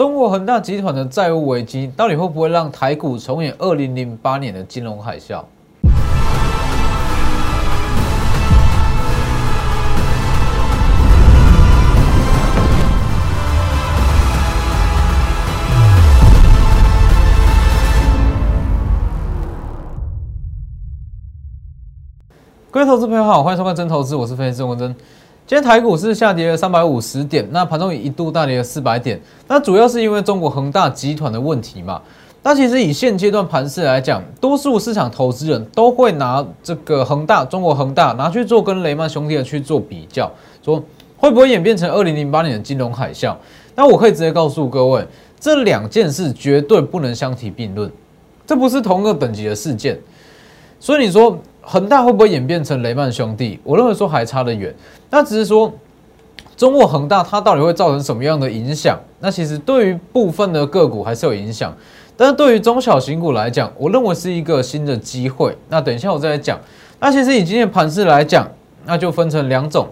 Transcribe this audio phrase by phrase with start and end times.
[0.00, 5.44] 中国恒大集团的债务危机到底会不会让台股重演二零零八年的金融海啸？
[22.70, 24.96] 各位投资朋友好，欢迎收看真投资，我是分析师文真。
[25.50, 32.00] 今天台股是下跌了三百五十点，那盘中一度大跌了四百点，那主要是因为中国恒大集团的问题嘛。
[32.44, 40.30] 那其实以现阶段盘势来讲，多数市场投资人都会拿这个恒大、中国恒大拿去做跟雷曼兄弟的去做比较，
[40.62, 40.80] 说
[41.16, 43.34] 会不会演变成二零零八年的金融海啸？
[43.74, 45.04] 那我可以直接告诉各位，
[45.40, 47.90] 这两件事绝对不能相提并论，
[48.46, 49.98] 这不是同一个等级的事件。
[50.78, 51.36] 所以你说。
[51.62, 53.58] 恒大会不会演变成雷曼兄弟？
[53.62, 54.74] 我认为说还差得远。
[55.10, 55.72] 那只是说，
[56.56, 58.98] 中国恒大它到底会造成什么样的影响？
[59.20, 61.74] 那其实对于部分的个股还是有影响，
[62.16, 65.56] 但是对于中小型股来讲，我认为是一个新的机会。
[65.68, 66.58] 那等一下我再来讲。
[66.98, 68.48] 那其实以今天盘势来讲，
[68.86, 69.86] 那就分成两种。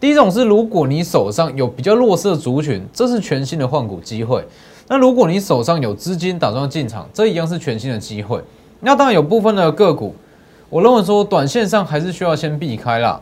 [0.00, 4.44] 第一种是，如果你手上有比较弱势的族群，这是全新的换股机会。
[4.86, 8.40] 那如果你手上有资金打算进场，这一样是全新的机会。
[8.80, 10.14] 那当然有部分的个股。
[10.70, 13.20] 我认为说，短线上还是需要先避开啦。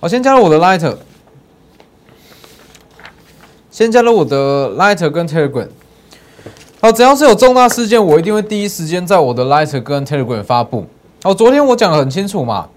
[0.00, 0.96] 好，先加入我的 Lighter，
[3.70, 5.68] 先加入我的 Lighter 跟 Telegram。
[6.80, 10.86] 好，只要是有重大事件，我一定会第一时间在我的 Lighter 跟 Telegram 发布。
[11.22, 12.68] 好，昨天我讲的很清楚嘛，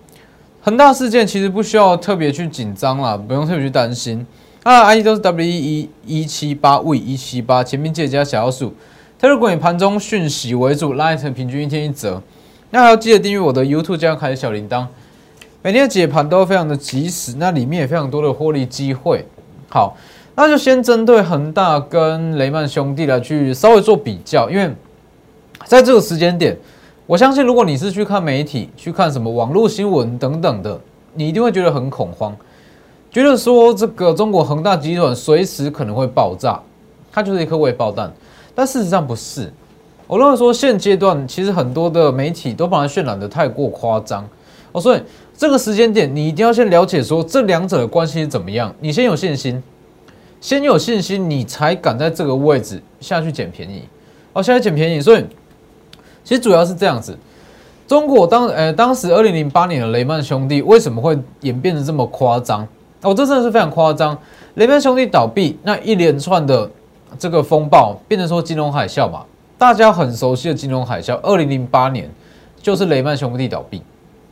[0.61, 4.27] 很大事件其实不需要特别去紧张啦，不用特别去担心。
[4.61, 8.75] 啊，ID 都是 W 一一七八 V 一七八，前面记得加小数。
[9.19, 12.21] Telegram 以盘中讯息为主，Lighter 平均一天一折。
[12.73, 14.87] 那还要记得订阅我的 YouTube，这样开小铃铛，
[15.61, 19.23] 每天的解盘都非常的及时，那里面也非常多的获利机会。
[19.69, 19.95] 好，
[20.33, 24.73] 那就先针对恒大跟雷曼兄弟来去稍微做比较，因为
[25.65, 26.57] 在这个时间点，
[27.05, 30.81] 我相信如果你是去看媒体、去看什么网络新闻等等的，
[31.13, 32.35] 你一定会觉得很恐慌，
[33.11, 36.59] 觉得说这个中国恒大集团随时可能会爆炸，
[37.11, 38.11] 它就是一颗未爆弹，
[38.55, 39.53] 但事实上不是。
[40.07, 44.27] 我认为说现阶段其实很多的媒体都把它渲染的太过夸张
[44.71, 45.01] 哦，所以
[45.37, 49.61] 这个时间点你一定要先了解说这两者的关系是怎么样，你先有信心，
[50.41, 53.83] 先有信心，你才敢在这个位置下去捡便宜
[54.33, 55.25] 哦，下在捡便宜，所以
[56.23, 57.17] 其实主要是这样子。
[57.87, 62.67] 中国当呃当时二零零八年的雷曼兄弟为什么会演变得这么夸张？
[63.01, 64.17] 哦，这真的是非常夸张。
[64.55, 66.69] 雷曼兄弟倒闭，那一连串的
[67.19, 69.23] 这个风暴变成说金融海啸嘛。
[69.63, 72.11] 大家很熟悉的金融海啸，二零零八年
[72.61, 73.81] 就是雷曼兄弟倒闭。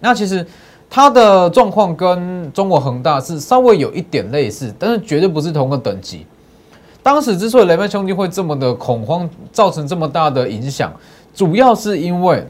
[0.01, 0.45] 那其实
[0.89, 6.25] 它的状况跟中国恒大是稍微有一点类似，但是绝对不是同个等级。
[7.01, 10.91] 当时之所以雷曼兄弟会这么的恐慌，造成这么大的影响，
[11.33, 12.45] 主要是因为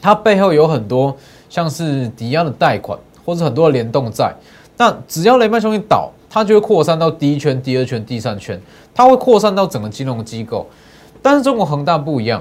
[0.00, 1.12] 它背后有很多
[1.50, 4.32] 像是抵押的贷款，或者很多的联动债。
[4.76, 8.60] 那只要雷曼兄弟倒，它就会扩散到第一圈、第二圈、第三圈，
[8.94, 10.64] 它会扩散到整个金融机构。
[11.26, 12.40] 但是中国恒大不一样，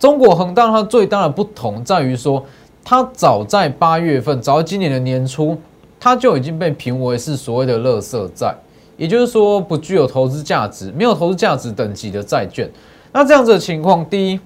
[0.00, 2.42] 中国恒大它最大的不同在于说，
[2.82, 5.54] 它早在八月份，早在今年的年初，
[6.00, 8.54] 它就已经被评为是所谓的垃圾债，
[8.96, 12.66] 也就是说不具有投资价值、没有投资价值等级的债券。
[13.12, 14.40] 那这样子的情况，第一，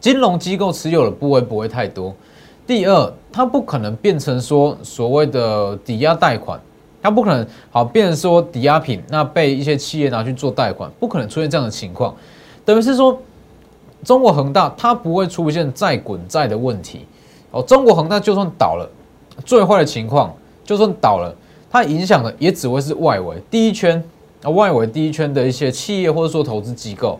[0.00, 2.12] 金融机构持有的部位不会太多；
[2.66, 6.60] 第二，它不可能变成说所谓的抵押贷款，
[7.00, 12.12] 它不可能好变成说抵押品，那被一些企业拿去做贷款，不可能出现这样的情况。
[12.64, 13.20] 等于是说，
[14.04, 17.06] 中国恒大它不会出现债滚债的问题
[17.50, 17.62] 哦。
[17.62, 18.88] 中国恒大就算倒了，
[19.44, 20.32] 最坏的情况
[20.64, 21.34] 就算倒了，
[21.70, 24.02] 它影响的也只会是外围第一圈
[24.42, 27.18] 啊，外围第一圈的一些企业或者说投资机构，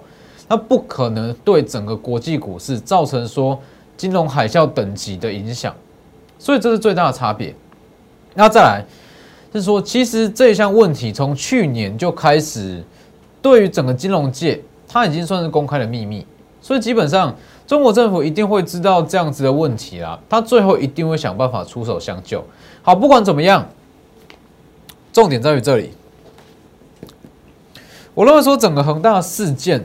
[0.48, 3.58] 它不可能对整个国际股市造成说
[3.96, 5.74] 金融海啸等级的影响。
[6.38, 7.54] 所以这是最大的差别。
[8.34, 8.84] 那再来
[9.52, 12.82] 是说，其实这项问题从去年就开始，
[13.40, 14.60] 对于整个金融界。
[14.92, 16.26] 它已经算是公开的秘密，
[16.60, 17.34] 所以基本上
[17.66, 22.44] 中国政府一定会知道这样子的问题啦，他最后一定会想办法出手相救。
[22.82, 23.66] 好，不管怎么样，
[25.10, 25.92] 重点在于这里。
[28.12, 29.82] 我认为说整个恒大事件，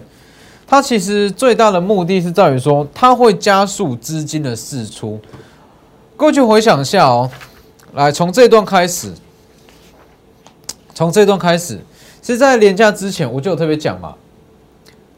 [0.67, 5.17] 它其实最大的目的是在于说，它会加速资金的释出。
[6.17, 7.31] 过去回想一下哦，
[7.93, 9.13] 来从这段开始，
[10.93, 11.79] 从这段开始，
[12.21, 14.13] 是在廉价之前我就有特别讲嘛。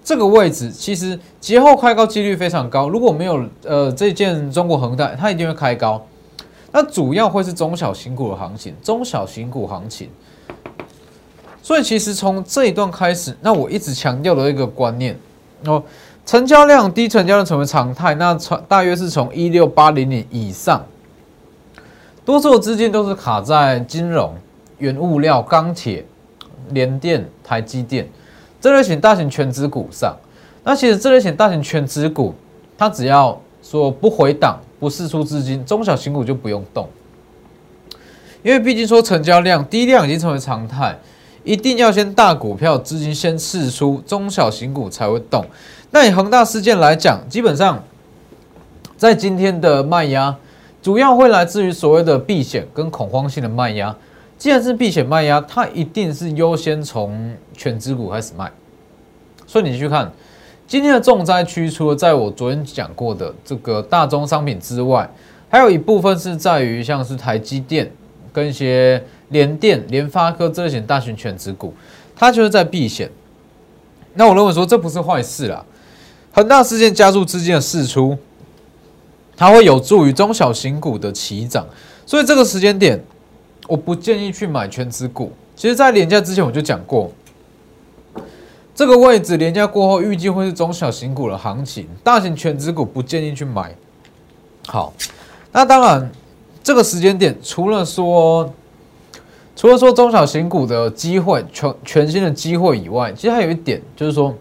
[0.09, 6.03] 这个位置其实节后开高几率非常高，如果没有呃这件中国恒大，它一定会开高。
[6.71, 10.09] 那主要会是中小型股的行情，中小型股行情。
[11.61, 15.15] 所以其实从这一段开始，那我一直强调的一个观念
[15.65, 15.83] 哦，
[16.25, 18.35] 成交量低，成交量成为常态，那
[18.67, 20.83] 大约是从一六八零年以上，
[22.25, 24.33] 多数的资金都是卡在金融、
[24.79, 26.03] 原物料、钢铁、
[26.69, 28.09] 联电、台积电
[28.61, 30.15] 这类型大型全资股上。
[30.63, 32.35] 那其实这类型大型全资股，
[32.77, 36.87] 它只要说不回档、不释出资金，中小型股就不用动，
[38.43, 40.97] 因为毕竟说成交量低量已经成为常态。
[41.45, 45.43] 一定要先大股票资金先释出，中小型股才会动。
[45.89, 47.81] 那以恒大事件来讲，基本上
[48.97, 50.35] 在今天的卖压，
[50.83, 53.95] 主要会来自于所谓的避险跟恐慌性的卖压。
[54.39, 58.51] 既然是避险卖压，它一定是优先从全资股开始卖。
[59.45, 60.11] 所以你去看
[60.65, 65.07] 今天的重灾区，除了在我昨天讲过的这个大宗商品之外，
[65.47, 67.91] 还有一部分是在于像是台积电
[68.33, 69.03] 跟一些。
[69.29, 71.71] 联电、联发科这些大型全值股，
[72.15, 73.07] 它就是在避险。
[74.15, 75.63] 那我认为说这不是坏事啦，
[76.31, 78.17] 恒大事件加速资金的释出，
[79.37, 81.63] 它会有助于中小型股的起涨。
[82.07, 82.99] 所以这个时间点，
[83.69, 85.31] 我不建议去买全值股。
[85.55, 87.11] 其实，在廉价之前我就讲过，
[88.73, 93.75] 这个位置廉价过后，预计会是中小型股的行情，大型全值股不建议去买。
[94.67, 94.91] 好，
[95.51, 96.11] 那当然，
[96.63, 98.51] 这个时间点除了说。
[99.55, 104.33] 除了说中小型股的机会全全新的机会以外，其实还有一点就是说，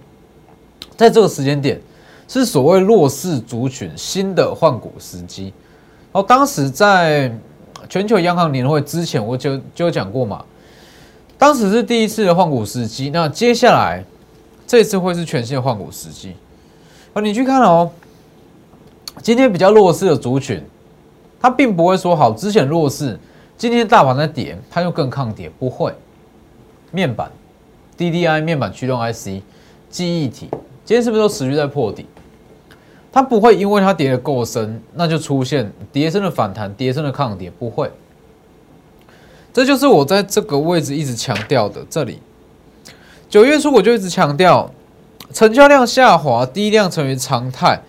[0.97, 1.81] 在这个时间点
[2.29, 5.53] 是所谓弱势族群新的换股时机。
[6.13, 7.37] 然后当时在
[7.89, 10.45] 全球央行年会之前，我就就有讲过嘛，
[11.39, 13.11] 当时是第一次的换股时机。
[13.11, 14.05] 那接下来
[14.67, 16.35] 这次会是全新的换股时机。
[17.15, 17.91] 啊，你去看哦，
[19.23, 20.63] 今天比较弱势的族群，
[21.41, 23.19] 它并不会说好之前弱势。
[23.57, 25.93] 今天大盘在跌，它又更抗跌，不会。
[26.93, 27.31] 面板、
[27.97, 29.43] DDI 面板驱动 IC、
[29.91, 30.49] 记忆体，
[30.85, 32.07] 今天是不是都持续在破底？
[33.19, 37.91] 它不会因为它跌的够深，那就出现跌升的反弹、跌升的抗跌，不会。
[39.53, 41.85] 这就是我在这个位置一直强调的。
[41.91, 42.21] 这里
[43.29, 44.71] 九月初我就一直强调，
[45.33, 47.81] 成交量下滑，低量成为常态。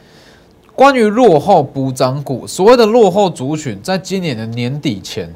[0.73, 5.31] 关于落后补涨股，所谓的落后族群，在今年的年底前。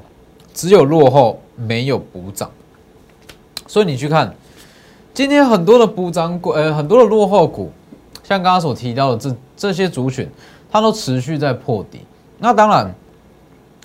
[0.55, 2.49] 只有落后，没有补涨，
[3.67, 4.35] 所以你去看
[5.13, 7.71] 今天很多的补涨股，呃，很多的落后股，
[8.23, 10.29] 像刚刚所提到的这这些族群，
[10.69, 12.01] 它都持续在破底。
[12.37, 12.93] 那当然，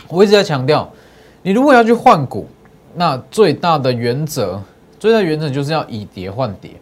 [0.09, 0.91] 我一直在强调，
[1.41, 2.49] 你如果要去换股，
[2.97, 4.61] 那最大的原则，
[4.99, 6.73] 最大的原则就是要以跌换跌，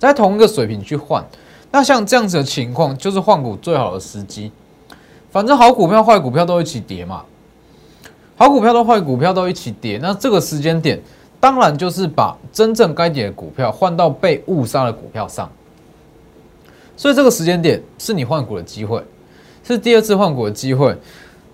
[0.00, 1.24] 在同一个水平去换。
[1.70, 4.50] 那像这样子的情况，就是换股最好的时机。
[5.30, 7.22] 反正好股票、坏股票都一起跌嘛。
[8.34, 11.00] 好股票都坏股票都一起跌，那这个时间点
[11.38, 15.48] 当然就是把真正该跌的股票换到被误杀的股票上，
[16.96, 19.02] 所以这个时间点是你换股的机会，
[19.62, 20.96] 是第二次换股的机会。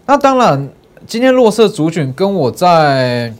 [0.06, 0.68] 那当然，
[1.06, 3.32] 今天弱势族群跟我在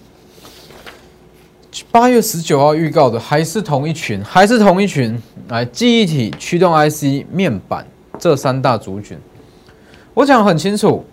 [1.91, 7.87] 八月十九号预告的还是同一群，还是同一群，来记忆体、驱动 IC、面板
[8.19, 9.19] 这三大族群，
[10.15, 11.05] 我讲很清楚。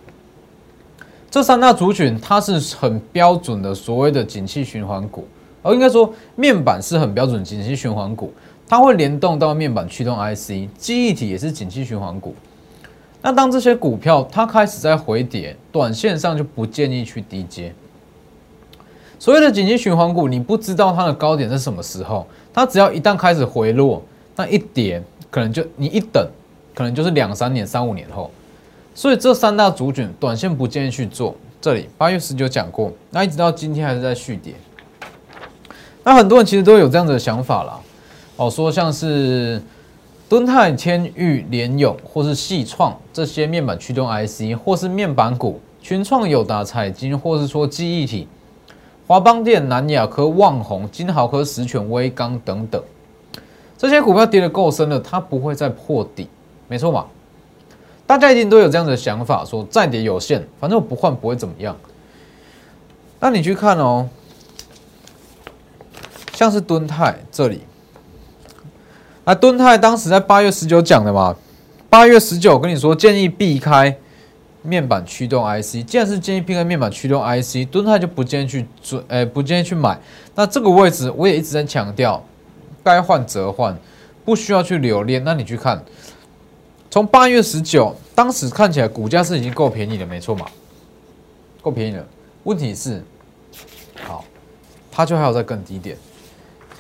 [1.29, 5.27] 这三大族群，它是很标准的所谓的景气循环股，
[5.61, 8.33] 而应该说面板是很标准景气循环股，
[8.67, 12.35] 它会联动到面板驱动 IC，记忆体也是景气循环股。
[13.21, 17.73] 那当这些股票它开始在回跌，短线上就不建议去低接。
[19.19, 24.03] 所谓的景气循环股，你不知道它的高点是什么时候，它只要一旦开始回落，
[24.35, 26.27] 那一跌可能就你一等，
[26.75, 28.29] 可能就是两三年、三五年后。
[28.93, 31.35] 所以这三大主卷短线不建议去做。
[31.59, 34.53] 这里八月十九讲过，那一直到今天还是在续跌。
[36.03, 37.79] 那很多人其实都有这样子的想法啦，
[38.37, 39.61] 哦，说像是
[40.29, 48.27] 敦泰、天域、联永或是细创这些面板驱动 IC，或是面板股群创、友达、彩金，或是说记忆体
[49.07, 52.81] 华邦电、南亚科、旺宏、金豪科、实权、威刚等等，
[53.77, 56.27] 这些股票跌得够深了，它不会再破底，
[56.67, 57.05] 没错嘛？
[58.05, 61.75] 大家一定都有这样的想法，说再跌有限，反正我不换不会怎么样。
[63.19, 64.07] 那你去看哦，
[66.33, 67.61] 像是敦泰这里，
[69.27, 71.35] 那敦泰当时在八月十九讲的嘛，
[71.89, 73.93] 八月十九跟你说建议避开
[74.61, 79.99] 面板驱动 IC，既然是建议避开面板驱动 IC，敦泰就不建议去做，诶，不建议去买。
[80.33, 82.23] 那这个位置我也一直在强调，
[82.81, 83.77] 该换则换，
[84.23, 85.21] 不需要去留恋。
[85.21, 85.83] 那你去看。
[86.89, 90.45] 从八月十九，当时看起来股价是已经够便宜了，没错嘛，
[91.61, 92.07] 够便宜了。
[92.45, 93.03] 问题是，
[94.05, 94.23] 好，
[94.89, 95.97] 它就还要再更低点。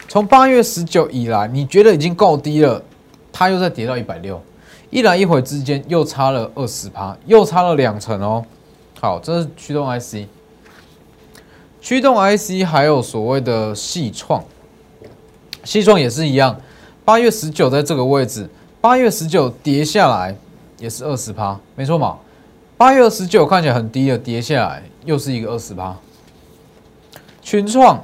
[0.09, 2.81] 从八月十九以来，你觉得已经够低了，
[3.31, 4.41] 它又再跌到一百六，
[4.89, 8.43] 一来一回之间又差了二十趴，又差了两成哦。
[9.01, 10.25] 好，这是驱动 IC，
[11.81, 14.43] 驱动 IC 还有所谓的细创，
[15.65, 16.59] 细创也是一样，
[17.03, 18.49] 八月十九在这个位置，
[18.79, 20.33] 八月十九跌下来
[20.79, 22.17] 也是二十趴，没错嘛。
[22.77, 25.97] 八月十九看起来很低的，跌下来又是一个二十趴。
[27.41, 28.01] 群创。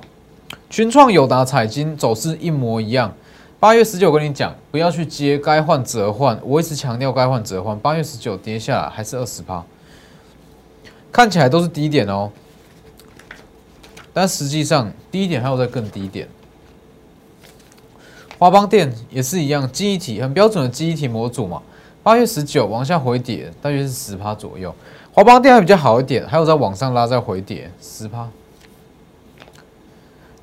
[0.69, 3.13] 群创、友达、彩金走势一模一样。
[3.59, 6.37] 八月十九跟你讲，不要去接，该换折换。
[6.43, 7.79] 我一直强调该换折换。
[7.79, 9.63] 八月十九跌下来还是二十趴，
[11.11, 12.29] 看起来都是低点哦，
[14.11, 16.27] 但实际上低点还有在更低点。
[18.37, 21.61] 华邦电也是一样，记忆体很标准的记忆体模组嘛。
[22.01, 24.75] 八月十九往下回跌，大约是十趴左右。
[25.13, 28.29] 华邦电还比较好一点，还有在往上拉再回跌十趴。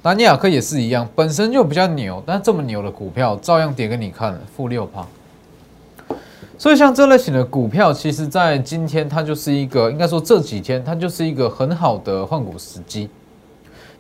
[0.03, 5.07] 南亚科也是一样，本身就比较牛，但这么牛的股票照样跌给你看，负六趴。
[6.57, 13.11] 所以像这类型的股票，其实在今天它就是一个，应该说这几天它就是一个很好的换股时机。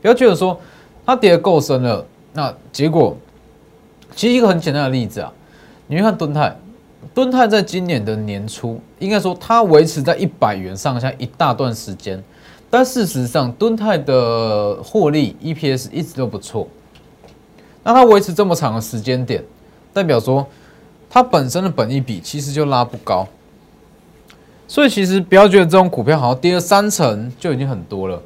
[0.00, 0.58] 不要觉得说
[1.04, 3.14] 它跌的够深了，那结果
[4.16, 5.30] 其实一个很简单的例子啊，
[5.86, 6.56] 你去看敦泰，
[7.12, 12.22] 敦泰在今年的年初，应该说它维持在一百元上下一大段时间。
[12.72, 16.68] 但事实上，敦泰的获利 EPS 一直都不错。
[17.82, 19.42] 那它维持这么长的时间点，
[19.92, 20.46] 代表说
[21.10, 23.26] 它本身的本益比其实就拉不高。
[24.68, 28.22] 所以其实不要觉得这种股票好像跌了三成就已经很多了。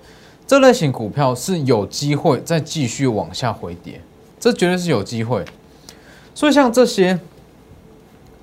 [0.46, 3.98] 这类型股票是有机会再继续往下回跌，
[4.38, 5.42] 这绝对是有机会。
[6.34, 7.18] 所以像这些，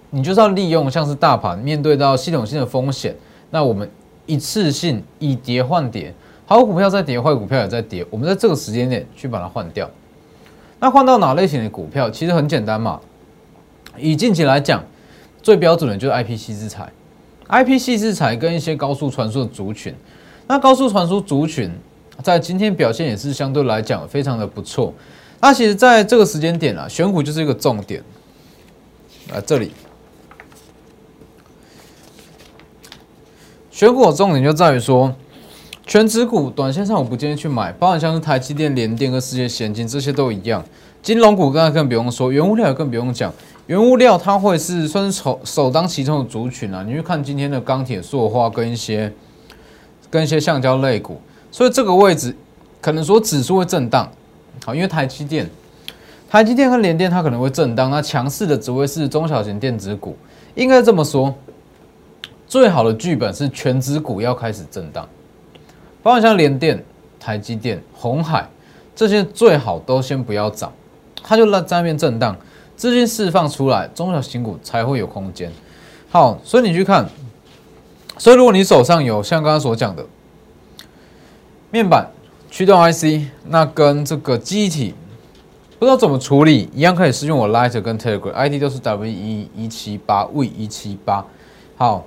[0.10, 3.16] 你就是要利用像是大盘面对到系统性的风险，
[3.52, 3.88] 那我们。
[4.26, 6.14] 一次性以跌换跌，
[6.46, 8.06] 好股票在跌，坏股票也在跌。
[8.10, 9.90] 我们在这个时间点去把它换掉。
[10.80, 12.10] 那换到哪类型的股票？
[12.10, 13.00] 其实很简单嘛。
[13.98, 14.84] 以近期来讲，
[15.44, 16.92] 最标准的就是 I P C 之材
[17.48, 19.94] ，I P C 之材跟一些高速传输的族群。
[20.48, 21.72] 那高速传输族群
[22.24, 24.94] 在今天表现也是相对来讲非常的不错。
[25.40, 28.04] 那其实在这个时间点啊，选股就是一个重点。
[29.34, 29.72] 来这里。
[33.82, 35.12] 选股重点就在于说，
[35.88, 40.64] 全指股短线上我不建议去买，包含像是台积电、联电跟世界先进这些都一样。
[41.02, 43.34] 金融股刚才更不用说，原物料也更不用讲，
[43.66, 46.84] 原物料它会是算是首首当其冲的族群啊。
[46.88, 49.12] 你去看今天的钢铁、塑化跟一些
[50.12, 51.20] 跟一些橡胶类股，
[51.52, 52.36] 所以这个位置
[52.80, 54.08] 可能说指数会震荡，
[54.64, 55.50] 好，因为台积电、
[56.30, 60.16] 台积电跟联电它可能会震荡，那强势的只会是中小型电子股，
[60.54, 61.34] 应该这么说。
[62.52, 65.08] 最好的剧本是全指股要开始震荡，
[66.04, 66.84] 包括像联电、
[67.18, 68.46] 台积电、红海
[68.94, 70.70] 这些，最好都先不要涨，
[71.24, 72.36] 它就在那边震荡，
[72.76, 75.50] 资金释放出来，中小型股才会有空间。
[76.10, 77.08] 好，所以你去看，
[78.18, 80.06] 所以如果你手上有像刚刚所讲的
[81.70, 82.12] 面板、
[82.50, 84.94] 驱动 IC，那跟这个机体
[85.80, 91.26] 不知道怎么处理，一样可以使用我 Light 跟 Telegram，ID 都是 W 一一七八 V 一七八。
[91.78, 92.06] 好。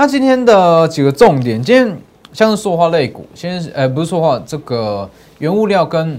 [0.00, 1.98] 那今天的几个重点，今天
[2.32, 6.16] 像是塑化类股，先呃不是塑化，这个原物料跟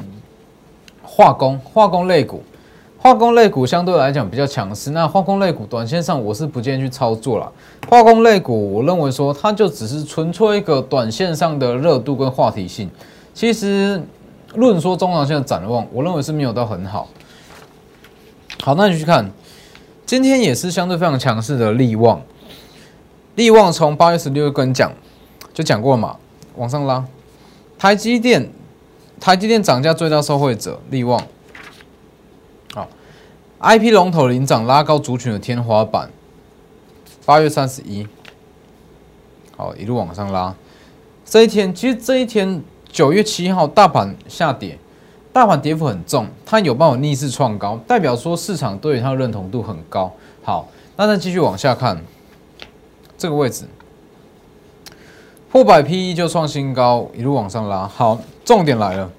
[1.02, 2.44] 化工化工类股，
[2.98, 4.92] 化工类股相对来讲比较强势。
[4.92, 7.50] 那化工类股短线上我是不建议去操作了。
[7.88, 12.92] 化工类股，我认为说它就只是纯粹一个短线上的热度跟话题性。
[13.34, 14.04] 其实
[14.56, 17.08] 论说中长线的展望，我认为是没有到很好。
[18.62, 19.32] 好，那你去看，
[20.06, 22.22] 今天也是相对非常强势的利旺。
[23.36, 24.92] 利旺从八月十六跟讲，
[25.54, 26.18] 就讲过嘛，
[26.56, 27.06] 往上拉。
[27.78, 28.52] 台积电，
[29.20, 31.22] 台积电涨价最大受惠者利旺。
[32.74, 32.88] 好
[33.60, 36.12] ，I P 龙头领涨拉高族群的天花板。
[37.26, 38.08] 八月三十一，
[39.56, 40.54] 好一路往上拉。
[41.24, 44.78] 这一天其实这一天九月七号大盘下跌，
[45.32, 50.12] 大盘跌幅很重，它有办法逆势创高，代表说市场对它的认同度很高。
[50.44, 50.68] 好，
[50.98, 52.04] 那再继续往下看。
[53.20, 53.66] 这个位置
[55.52, 57.86] 破百 P E 就创新高，一路往上拉。
[57.86, 59.12] 好，重点来了。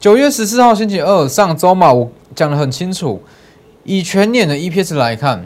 [0.00, 3.20] 九月十四号星期二，上周嘛，我讲的很清楚。
[3.82, 5.44] 以全年的 EPS 来看，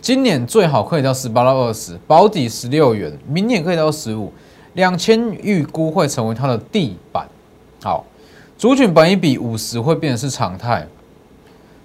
[0.00, 4.32] 今年最好可以到十八到二十，保底十六元，明年可以到十五，
[4.72, 7.28] 两千预估会成为它的地板。
[7.82, 8.04] 好，
[8.58, 10.88] 主群本一比五十会变成是常态，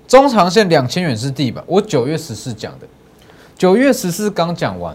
[0.08, 1.64] 中长线两千元是地板。
[1.68, 2.88] 我九月十四讲的。
[3.64, 4.94] 九月十四刚讲完，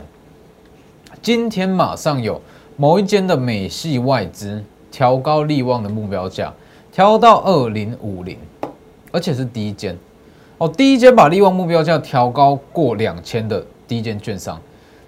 [1.22, 2.38] 今天马上有
[2.76, 6.52] 某一间的美系外资调高利旺的目标价，
[6.92, 8.36] 调到二零五零。
[9.10, 9.96] 而且是第一间
[10.58, 14.60] 哦，第一间把利旺目标价调高过两千的第一间券商。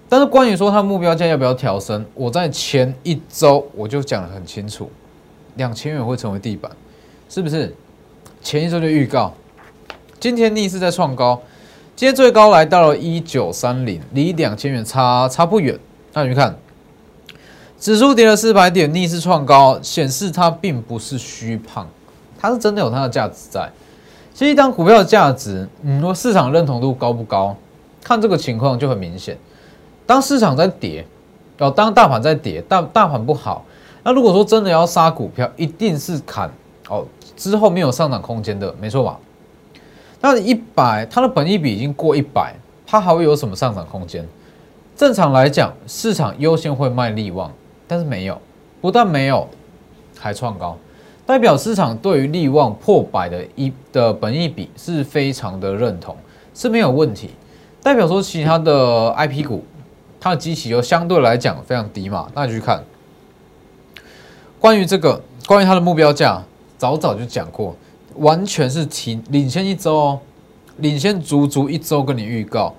[0.09, 4.89] 但是关于说它目标价要不要调升，我在前一周我就讲得很清楚，
[5.57, 6.71] 两千元会成为地板，
[7.29, 7.71] 是不是？
[8.41, 9.31] 前一周就预告，
[10.19, 11.39] 今天逆势在创高，
[12.01, 15.79] 今天最高来到了一九三零，离两千元差差不远。
[16.13, 16.57] 那你们看，
[17.79, 21.87] 指数跌了四百点，逆势创高，显示它并不是虚胖，
[22.39, 23.69] 它是真的有它的价值在。
[24.33, 27.55] 其实一张股票的价值，嗯，说市场认同度高不高，
[28.03, 29.37] 看这个情况就很明显。
[30.07, 31.05] 当市场在跌，
[31.59, 33.63] 哦，当大盘在跌，大大盘不好，
[34.01, 36.49] 那如果说真的要杀股票，一定是砍
[36.89, 37.05] 哦，
[37.37, 39.19] 之后没有上涨空间的，没错吧？
[40.21, 42.53] 那一百，它的本益比已经过一百，
[42.87, 44.25] 它还会有什么上涨空间？
[44.95, 47.51] 正常来讲，市场优先会卖利旺，
[47.87, 48.39] 但是没有，
[48.79, 49.47] 不但没有，
[50.17, 50.77] 还创高，
[51.25, 56.15] 代表市场对于利旺破百的一的本益比是非常的认同，
[56.53, 57.31] 是没有问题，
[57.81, 59.65] 代表说其他的 I P 股。
[60.23, 62.83] 它的基期又相对来讲非常低嘛，那你去看
[64.59, 66.43] 关于这个，关于它的目标价，
[66.77, 67.75] 早早就讲过，
[68.15, 70.19] 完全是提领先一周哦，
[70.77, 72.73] 领先足足一周跟你预告，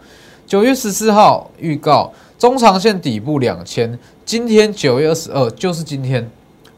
[0.47, 6.31] 九月十四号预告中长线底部两千，今天九月二十二就是今天，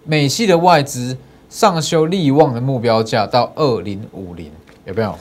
[0.05, 1.17] 美系的外资
[1.49, 4.51] 上修利旺的目标价到二零五零，
[4.85, 5.15] 有没有？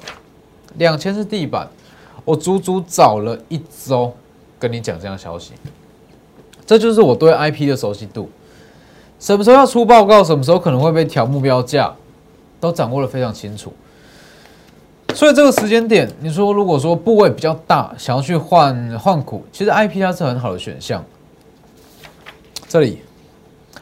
[0.77, 1.69] 两千是地板，
[2.25, 4.13] 我足足找了一周。
[4.59, 5.51] 跟你讲这样消息，
[6.65, 8.29] 这就是我对 IP 的熟悉度。
[9.19, 11.93] 什么时候要出报告，什么时候可能会被调目标价，
[12.63, 13.73] 都掌握的非常清楚。
[15.13, 21.03] 所以这个时间点，你说如果说部位比较大，想要去换换股，其实 IP 它是很好的选项。
[22.69, 23.01] 这里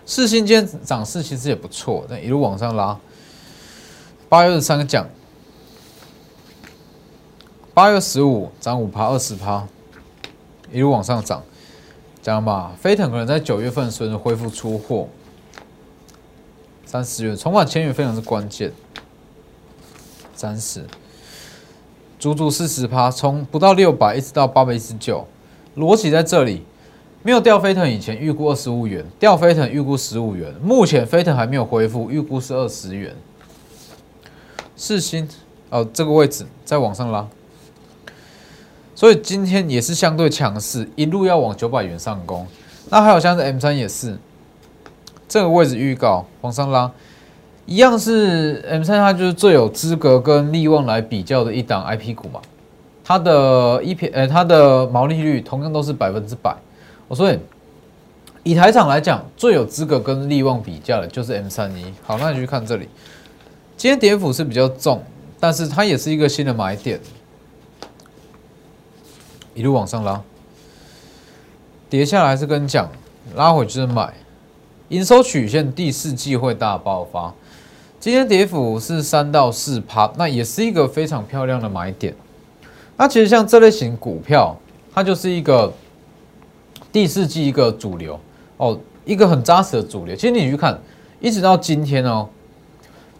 [0.03, 2.97] 四新今天涨势其实也不错，但一路往上拉。
[4.27, 5.07] 八月十三讲，
[7.73, 9.63] 八月十五涨五趴二十趴。
[10.73, 11.43] 一路往上涨，
[12.21, 15.07] 讲吧，飞腾可能在九月份随着恢复出货，
[16.91, 18.69] 三十元重返千元非常之关键，
[20.35, 20.85] 三十，
[22.19, 25.25] 足足四十趴，从不到六百一直到八百一十九，
[25.77, 26.63] 逻辑在这里，
[27.23, 33.15] 没有掉飞腾以前预估二十五元，掉飞腾预估十五元，目前飞腾还没有恢复，预估是二十元，
[34.75, 35.25] 四星
[35.69, 37.25] 哦，这个位置再往上拉。
[38.93, 42.45] 所以今天也是相对强势，一路要往九百元上攻。
[42.89, 44.19] 那还有像是 M 三也是
[45.31, 46.91] 这个位置预告往上拉，
[47.65, 52.41] 一样是 M 三，它就是最有资格跟利旺来比较的一档 IP 股嘛。
[53.01, 56.53] 它的一 P 呃，它的毛利率同样都是百分之百。
[57.07, 57.39] 我说以
[58.43, 61.85] 以台厂来讲，最有资格跟利旺比较的就是 M 三一。
[62.03, 62.89] 好，那你去看这里，
[63.77, 65.01] 今天跌幅是比较重，
[65.39, 66.99] 但是它也是一个新的买点。
[69.55, 70.21] 一路往上拉，
[71.89, 72.89] 跌下来是跟你讲，
[73.33, 74.13] 拉回就是买。
[74.91, 77.33] 营收曲线第四季会大爆发，
[77.97, 82.13] 今天跌幅是三到四趴，那也是一个非常漂亮的买点。
[82.97, 84.53] 那其实像这类型股票，
[84.93, 85.71] 它就是一个
[86.91, 88.19] 第四季一个主流
[88.57, 90.13] 哦，一个很扎实的主流。
[90.13, 90.77] 其实你去看，
[91.21, 92.27] 一直到今天哦，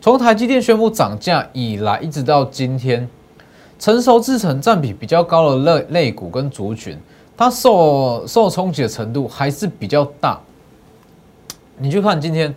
[0.02, 3.08] 从台积电宣布涨价以来，一直到今天。
[3.80, 7.00] 成熟制成占比比较高的类类股跟族群，
[7.38, 10.38] 它受受冲击的程度还是比较大。
[11.82, 12.54] 你去看今天，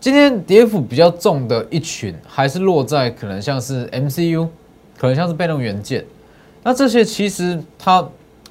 [0.00, 4.48] 今天跌幅比较重的一群，还是落在可能像是 MCU，
[4.98, 6.04] 可能像是被动元件。
[6.62, 8.06] 那这些其实它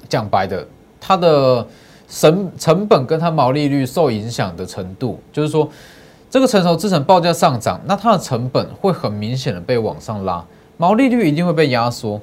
[0.08, 0.66] 讲白的，
[1.00, 1.66] 它的
[2.08, 5.68] 成成本跟它毛利率受影响的程度，就是说
[6.30, 10.44] 这个成熟制成报价上涨，那它的成本会很明显的被往上拉。
[10.76, 12.20] 毛利率一定会被压缩，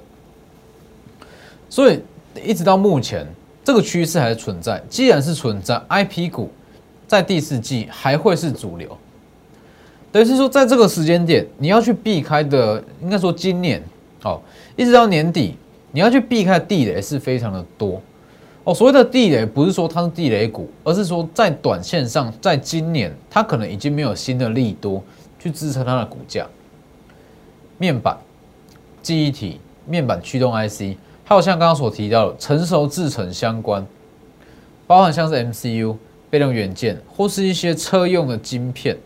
[1.69, 2.01] 所以
[2.43, 3.27] 一直到目前，
[3.63, 4.81] 这个趋势还是存在。
[4.89, 6.49] 既然是存在，IP 股
[7.11, 8.97] 在第四季还会是主流。
[10.13, 13.83] 等于是说，在这个时间点，你要去避开的，应该说今年
[14.23, 14.39] 哦，
[14.77, 15.57] 一直到年底，
[15.91, 18.01] 你要去避开的地雷是非常的多
[18.63, 18.73] 哦。
[18.73, 25.03] 所谓的地雷，不是说它是地雷股，而是说在短线上，在今年它可能已经没有新的利多
[25.37, 26.47] 去支撑它的股价，
[27.77, 28.17] 面板。
[29.01, 30.95] 记忆体、面板驱动 IC，
[31.25, 33.85] 还有像刚刚所提到的成熟制程相关，
[34.87, 35.97] 包含像是 MCU、
[36.31, 38.97] 被动元件或是一些车用的晶片，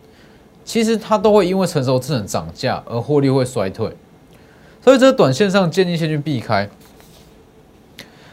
[0.63, 3.91] 其实它都会因为成熟制程涨价而获利会衰退，
[4.81, 6.69] 所以这短线上建议先去避开。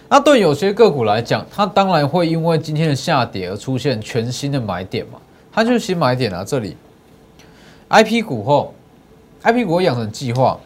[0.08, 5.18] 那对有些个股来讲，它当然会因为今天的下跌而出现全新的买点嘛，
[5.50, 6.44] 它就是新买点啊。
[6.44, 6.76] 这里
[7.88, 8.74] IP 股后
[9.42, 10.60] ，IP 股养成计划。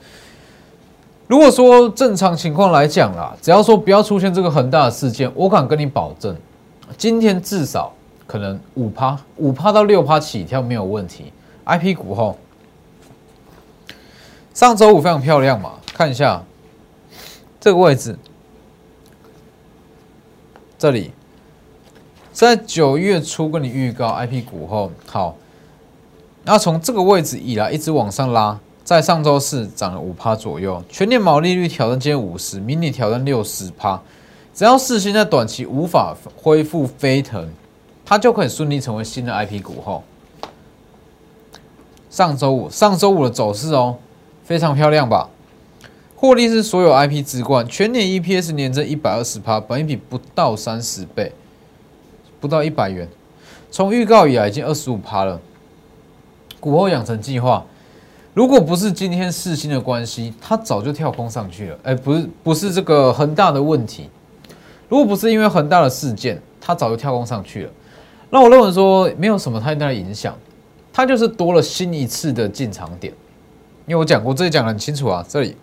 [1.29, 6.37] 如果说正常情况来讲啦，只要说不要出现这个很大的事件，我敢跟你保证，
[6.97, 7.93] 今天至少
[8.27, 11.33] 可能五趴、五趴到六趴起跳没有问题。
[11.65, 12.39] I P 股后，
[14.53, 16.43] 上周五非常漂亮嘛，看一下
[17.61, 18.19] 这个位置，
[20.79, 21.13] 这里
[22.33, 25.37] 在九月初跟你预告 I P 股后好，
[26.45, 28.59] 那从这个位置以来一直往上拉。
[28.85, 34.01] 在上周四涨了五趴左右，全年毛利率挑战接近五十，明年挑战六十趴。
[34.55, 37.51] 只要四星在短期无法恢复飞腾，
[38.07, 40.03] 它就可以顺利成为新的 IP 股后。
[42.09, 43.97] 上周五，上周五的走势哦，
[44.45, 45.29] 非常漂亮吧？
[46.15, 51.33] 获利是所有 IP 之冠，全年 EPS 年增一百二十趴，本一比不到三十倍，
[52.41, 53.07] 不到一百元。
[53.71, 55.39] 从预告以来已经二十五趴了。
[56.59, 57.67] 股后养成计划。
[58.33, 61.79] 如果不是今天四星的关系，它早就跳空上去了。
[61.83, 64.09] 哎，不是，不是这个恒大的问题。
[64.89, 67.71] 如果不是因为恒大的事件，它早就跳空上去了。
[68.31, 70.37] 那我认为说没有什么太大的影响，
[70.93, 73.13] 它就是多了新一次的进场点。
[73.87, 75.25] 因为我讲过，这里讲的很清楚啊。
[75.29, 75.57] 这里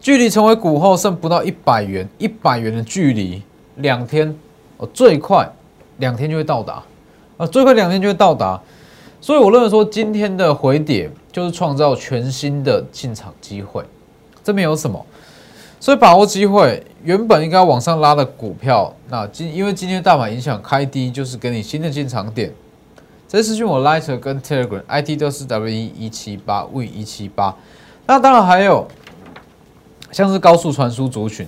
[0.00, 3.42] 距离成为股后剩不到一百元，一百元的距离，
[3.76, 4.34] 两天
[4.78, 5.50] 哦，最快
[5.98, 6.82] 两天就会到达
[7.36, 8.60] 啊，最快两天就会到达。
[9.20, 13.84] 所以我认为说，今天的回跌就是创造全新的进场机会，
[14.42, 15.04] 这边有什么？
[15.84, 22.50] 所以把握机会，原本应该往上拉的股票，那今因为今天大盘影响开低，就是给你新的进场点。
[23.28, 27.54] 这次讯我 Lighter 跟 Telegram IT 都是 W 一一七八 V 一七八。
[28.06, 28.88] 那当然还有
[30.10, 31.46] 像是高速传输族群，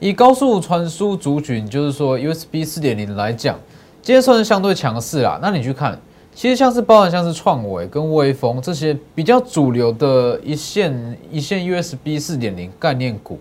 [0.00, 3.54] 以高速传输族群，就是说 USB 四点零来讲，
[4.00, 5.38] 今天算是相对强势啦。
[5.42, 6.00] 那你去看。
[6.34, 13.38] 其实像是包含像是创维跟微风这些比较主流的一线一线 USB 四点零概念股，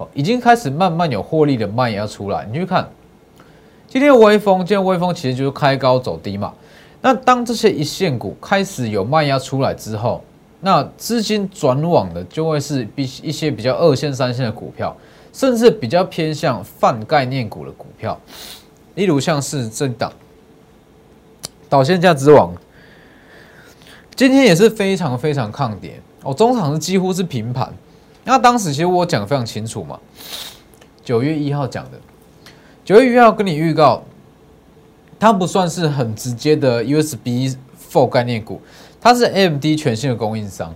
[0.00, 2.48] 哦，已经开始慢慢有获利的卖压出来。
[2.50, 2.88] 你去看
[3.86, 6.54] 今天的微风，今天微风其实就是开高走低嘛。
[7.02, 10.24] 那当这些一线股开始有卖压出来之后，
[10.60, 14.96] 那资金转往的就会是比一些比较二线三线的股票，
[15.34, 18.18] 甚至比较偏向泛概念股的股票，
[18.94, 20.10] 例如像是这档。
[21.68, 22.52] 导线价之王，
[24.16, 27.72] 今天也是非常非常抗跌哦，中场是几乎是平盘。
[28.30, 29.98] 那当时其实我讲的非常清楚嘛，
[31.02, 31.98] 九月一号讲的，
[32.84, 34.04] 九月一号跟你预告，
[35.18, 37.56] 它不算是很直接的 USB
[37.90, 38.62] Four 概念股，
[39.00, 40.72] 它是 AMD 全新的供应商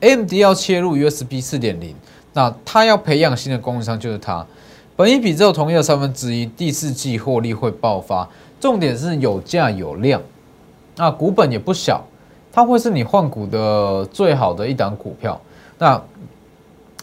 [0.00, 1.94] ，AMD 要切入 USB 四点零，
[2.32, 4.46] 那它要培养新的供应商就是它，
[4.96, 8.26] 本一比只有同业三分之一，第四季获利会爆发。
[8.58, 10.22] 重点是有价有量，
[10.96, 12.02] 那股本也不小，
[12.50, 15.38] 它会是你换股的最好的一档股票。
[15.78, 16.02] 那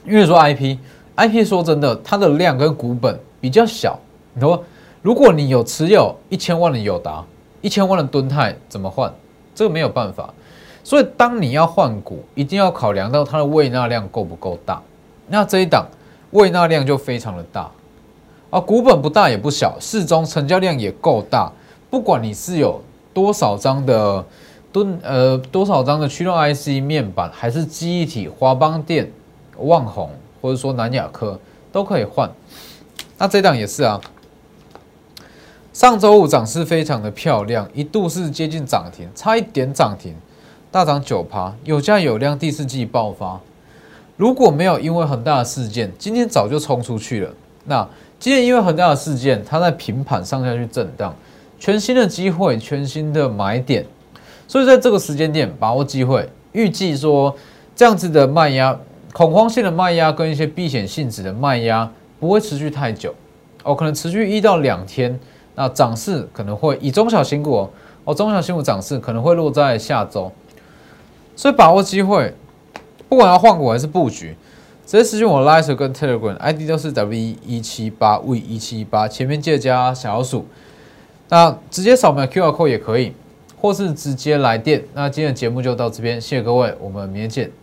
[0.06, 4.00] 因为说 IP，IP 说真的，它的量跟股本比较小。
[4.34, 4.64] 你说，
[5.02, 7.24] 如果你有持有一千万的友达，
[7.62, 9.14] 一千万的吨泰，怎么换？
[9.56, 10.34] 这个没有办法。
[10.84, 14.82] 所以当你要换股，一定要考量到它的胃纳量够不够大。
[15.30, 15.88] 那这一档
[16.32, 17.70] 胃纳量就非常的大。
[18.50, 21.52] 啊，股本不大也不小，适中，成交量也够大。
[21.90, 22.82] 不管你是有
[23.14, 24.26] 多少张的
[24.72, 29.10] 吨，呃，多少张的驱动 IC 面板，还是记忆体，华邦电、
[29.58, 30.10] 旺宏，
[30.42, 31.40] 或者说南亚科，
[31.72, 32.30] 都可以换。
[33.18, 34.00] 那这档也是啊，
[35.72, 40.16] 上周五涨势非常的漂亮，一度是接近涨停，差一点涨停，
[40.72, 43.40] 大涨九趴，有价有量，第四季爆发。
[44.18, 47.34] 如果没有因为很大的事件，今天早就冲出去了。
[47.66, 47.88] 那
[48.20, 51.16] 今天因为很大的事件，它在平盘上下去震荡，
[51.60, 53.86] 全新的机会，全新的买点，
[54.48, 57.36] 所以在这个时间点把握机会，预计说
[57.76, 58.78] 这样子的卖压，
[59.14, 63.14] 恐慌性的卖压跟一些避险性质的卖压不会持续太久，
[63.64, 65.18] 哦，可能持续一到两天，
[65.56, 67.70] 那涨势可能会以中小型股
[68.04, 70.32] 哦，中小型股涨势可能会落在下周，
[71.36, 72.34] 所以把握机会，
[73.08, 74.36] 不管要换股还是布局。
[74.86, 77.14] 直接私信我 l i t e 跟 Telegram ID 都是 W
[77.46, 80.46] 一七八 V 一七八，前面记得加小老鼠。
[81.30, 83.14] 那直接扫描 QR code 也可以，
[83.62, 84.84] 或是直接来电。
[84.94, 87.63] 那今天的节目就到这边，谢谢各位，我们明天见。